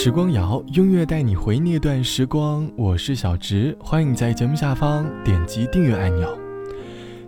[0.00, 2.70] 时光谣，音乐带你回那段时光。
[2.76, 6.38] 我是小植，欢迎在节目下方点击订阅按钮。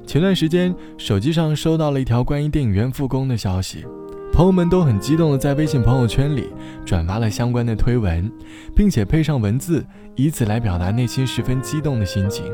[0.07, 3.85] 前段时间，手机上收到了一条关于电影院复工的消息，
[4.33, 6.49] 朋友们都很激动的在微信朋友圈里
[6.87, 8.31] 转发了相关的推文，
[8.77, 9.85] 并且配上文字，
[10.15, 12.45] 以此来表达内心十分激动的心情。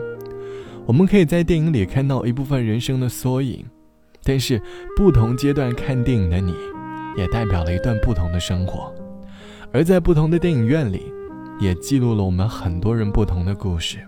[0.87, 3.67] 我们可以在电影里看到一部分人生的缩影，
[4.25, 4.63] 但是
[4.97, 6.55] 不同阶段看电影的你，
[7.19, 8.91] 也代表了一段不同的生活。
[9.77, 11.13] 而在不同的电影院里，
[11.61, 13.99] 也记录了我们很多人不同的故事。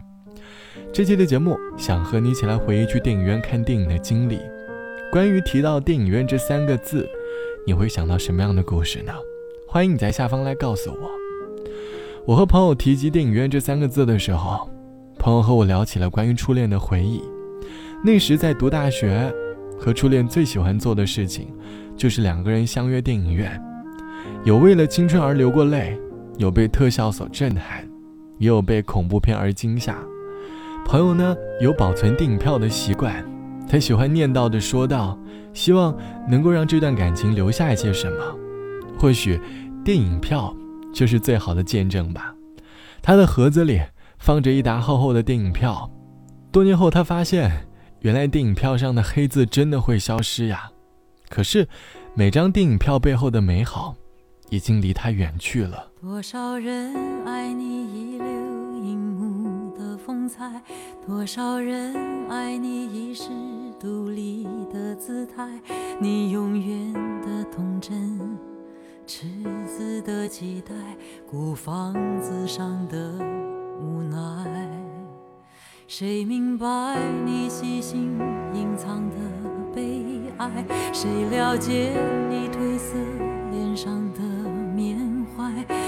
[0.95, 4.41] 这期的节目想和你一起来回忆去电影院看电影的经历。
[5.13, 7.07] 关于提到电影院这三个字，
[7.67, 9.13] 你会想到什么样的故事呢？
[9.67, 11.11] 欢迎你在下方来告诉我。
[12.25, 14.71] 我和朋友提及电影院这三个字的时候，
[15.19, 17.21] 朋友和我聊起了关于初恋的回忆。
[18.03, 19.31] 那时在读大学，
[19.79, 21.55] 和初恋最喜欢做的事情，
[21.95, 23.63] 就是两个人相约电影院。
[24.45, 26.01] 有为了青春而流过泪，
[26.37, 27.87] 有被特效所震撼，
[28.39, 29.99] 也有被恐怖片而惊吓。
[30.85, 33.25] 朋友呢，有保存电影票的习惯，
[33.69, 35.19] 他喜欢念叨的说道
[35.53, 35.95] ：“希望
[36.29, 38.37] 能够让这段感情留下一些什么。”
[38.99, 39.39] 或许，
[39.85, 40.57] 电影票
[40.95, 42.35] 就是最好的见证吧。
[43.03, 43.81] 他的盒子里
[44.19, 45.91] 放着一沓厚厚的电影票，
[46.51, 47.69] 多年后他发现，
[48.01, 50.71] 原来电影票上的黑字真的会消失呀。
[51.29, 51.69] 可是，
[52.15, 53.95] 每张电影票背后的美好。
[54.51, 55.91] 已经离他远去了。
[56.01, 60.63] 多少人爱你遗留荧幕的风采，
[61.07, 61.95] 多少人
[62.29, 63.29] 爱你遗世
[63.79, 65.47] 独立的姿态，
[66.01, 66.93] 你永远
[67.23, 68.39] 的童真，
[69.07, 69.27] 赤
[69.67, 70.75] 子的期待，
[71.31, 73.13] 孤房子上的
[73.81, 74.19] 无奈。
[75.87, 76.67] 谁明白
[77.25, 78.19] 你细心
[78.53, 79.17] 隐藏的
[79.75, 80.05] 悲
[80.39, 80.65] 哀？
[80.93, 81.93] 谁了解
[82.29, 82.95] 你褪色？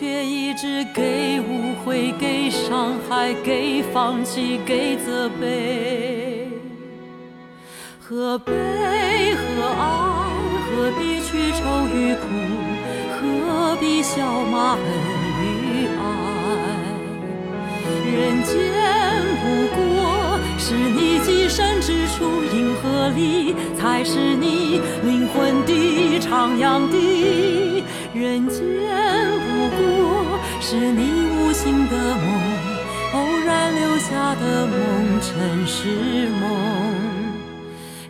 [0.00, 6.48] 却一直给误会，给伤害，给放弃，给责备。
[8.00, 8.50] 何悲
[9.34, 9.84] 何爱？
[10.64, 12.22] 何必去愁与苦？
[13.20, 14.80] 何必笑骂恨
[15.42, 16.00] 与爱？
[18.10, 18.56] 人间
[19.42, 19.44] 不
[19.76, 27.84] 过是你寄身之处，银河里才是你灵魂的徜徉地。
[28.14, 29.80] 人间不过。
[30.62, 31.02] 是你
[31.38, 32.26] 无心的梦，
[33.14, 36.42] 偶然留下的梦，尘世梦。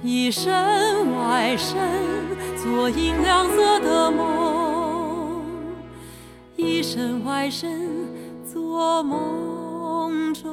[0.02, 0.52] 一身
[1.16, 1.78] 外身，
[2.56, 5.42] 做银亮色的梦。
[6.56, 7.70] 一身外身，
[8.44, 10.52] 做梦中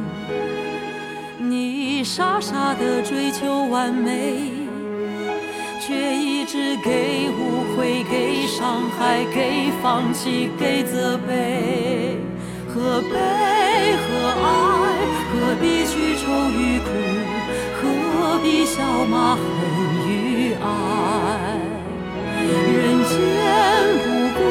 [2.03, 4.51] 傻傻的追求完美，
[5.79, 12.17] 却一直给误会、给伤害、给放弃、给责备。
[12.67, 13.09] 何悲
[14.01, 14.07] 何
[14.41, 14.45] 爱？
[15.31, 16.89] 何必去愁与苦？
[17.81, 19.43] 何必笑骂恨
[20.07, 20.63] 与爱？
[22.47, 23.13] 人间
[24.03, 24.07] 不
[24.39, 24.41] 过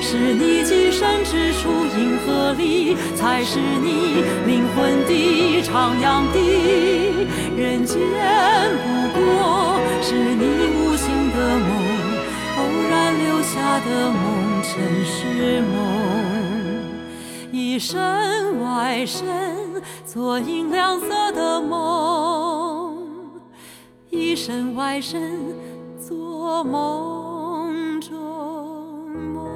[0.00, 1.68] 是你寄身之处，
[1.98, 5.10] 银河里才是你灵魂的。
[5.60, 6.39] 徜徉地
[7.80, 7.96] 人间，
[9.14, 10.44] 不过是你
[10.76, 11.70] 无心的梦。
[12.58, 12.60] 偶
[12.90, 14.68] 然留下的梦尘
[15.02, 15.72] 世梦，
[17.50, 19.24] 一身外身
[20.04, 22.98] 做银亮色的梦，
[24.10, 25.40] 一身外身
[25.98, 28.14] 做梦中
[29.32, 29.49] 梦。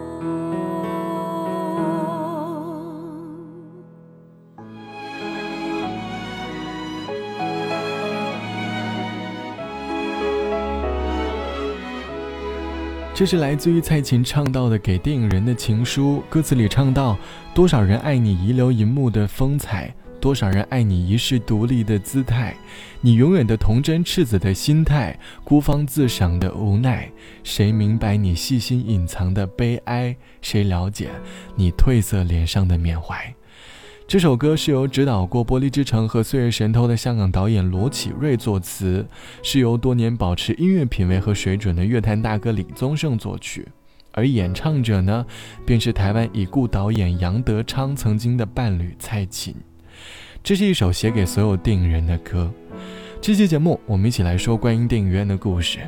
[13.14, 17.16] 这是来自于蔡琴唱到的给电影人的情书，歌词里唱到：
[17.55, 22.56] 多少人爱你遗留银幕的风采，多少人爱你一世独立的姿态，
[23.00, 27.08] 你永远的童真赤子的心态，孤芳自赏的无奈，
[27.44, 30.17] 谁明白你细心隐藏的悲哀？
[30.43, 31.08] 谁了解
[31.55, 33.32] 你褪色脸上的缅怀？
[34.06, 39.04] 这首歌是由指导过《玻璃之城》和《岁月神偷》的香港导演罗启瑞作词，
[39.42, 43.66] 是由多年保持音乐品味和水准的乐坛大哥李宗盛作曲，
[44.12, 45.24] 而演唱者呢，
[45.64, 49.54] 便是台湾已故导演杨德昌曾经的伴侣蔡琴。
[50.42, 52.52] 这是一首写给所有电影人的歌。
[53.22, 55.78] 这期节目，我们一起来说观音电影院的故事。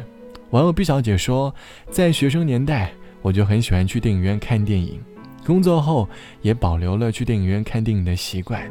[0.51, 1.55] 网友毕小姐说，
[1.91, 4.99] 在学生年代，我就很喜欢去电影院看电影。
[5.47, 6.09] 工作后
[6.43, 8.69] 也保留了去电影院看电影的习惯。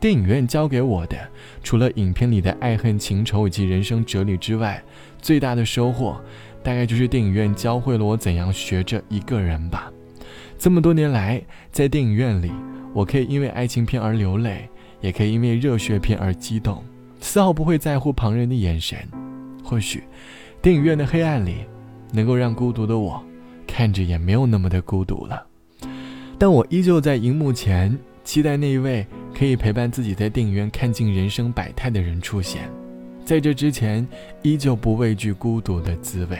[0.00, 1.18] 电影院教给我的，
[1.62, 4.82] 除了影片里的爱恨情仇以及人生哲理之外，
[5.20, 6.20] 最大的收获，
[6.62, 9.92] 大概就是电影院教会了我怎样学着一个人吧。
[10.56, 12.52] 这么多年来，在电影院里，
[12.94, 14.68] 我可以因为爱情片而流泪，
[15.00, 16.82] 也可以因为热血片而激动，
[17.20, 18.96] 丝毫不会在乎旁人的眼神。
[19.64, 20.04] 或许，
[20.62, 21.56] 电影院的黑暗里，
[22.12, 23.20] 能够让孤独的我，
[23.66, 25.47] 看着也没有那么的孤独了。
[26.38, 29.04] 但我依旧在荧幕前期待那一位
[29.34, 32.70] 可以陪伴自己在电影院看尽人生百态的人出现，
[33.24, 34.06] 在这之前，
[34.42, 36.38] 依旧不畏惧孤独的滋味。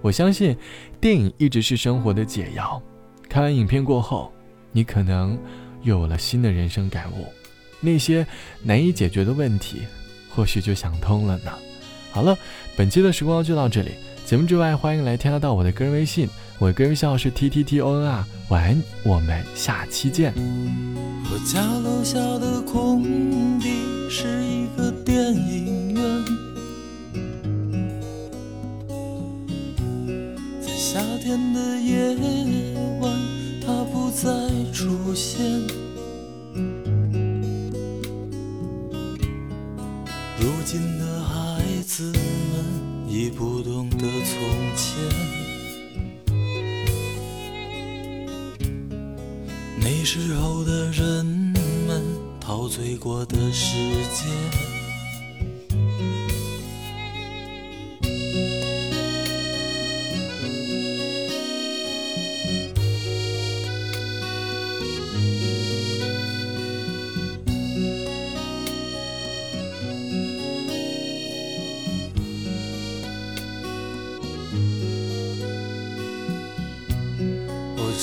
[0.00, 0.56] 我相信，
[1.00, 2.80] 电影一直是生活的解药。
[3.28, 4.32] 看完影片过后，
[4.70, 5.36] 你可能
[5.82, 7.26] 又有了新的人生感悟，
[7.80, 8.24] 那些
[8.62, 9.82] 难以解决的问题，
[10.30, 11.52] 或许就想通了呢。
[12.12, 12.38] 好了，
[12.76, 13.90] 本期的时光就到这里。
[14.28, 16.28] 节目之外，欢迎来添加到我的个人微信。
[16.58, 20.34] 我的个人微信号是 T T T O N R，晚安，我们下期见。
[20.36, 23.70] 我家楼下的空地
[24.10, 26.24] 是一个电影院，
[30.60, 32.14] 在夏天的夜
[33.00, 33.10] 晚，
[33.64, 34.28] 它不再
[34.74, 35.40] 出现。
[40.38, 42.12] 如今的孩子
[43.08, 44.98] 已不懂得从前。
[49.80, 51.24] 那时候的人
[51.86, 52.02] 们
[52.38, 53.74] 陶醉过的世
[54.12, 54.77] 界。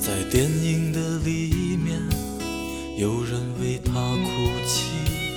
[0.00, 2.00] 在电影的里面。
[2.96, 5.29] 有人为他哭泣。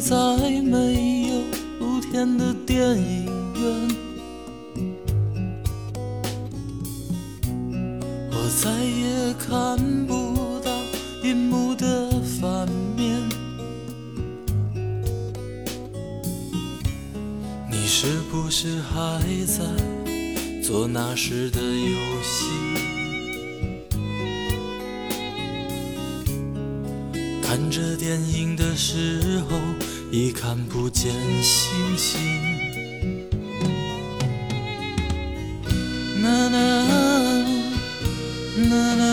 [0.00, 1.34] 再没有
[1.78, 3.64] 露天的电影院，
[8.30, 10.70] 我再也看不到
[11.22, 12.10] 银幕的
[12.40, 13.20] 反面。
[17.70, 19.64] 你是不是还在
[20.60, 22.75] 做那时的游戏？
[27.58, 29.56] 看着电影的时候，
[30.12, 31.10] 已看不见
[31.42, 32.20] 星星。
[36.22, 36.58] 啦啦
[38.68, 39.05] 啦啦。